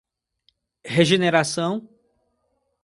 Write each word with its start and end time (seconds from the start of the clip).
Regeneração 0.95 1.87